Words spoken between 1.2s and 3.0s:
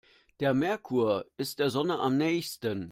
ist der Sonne am nähesten.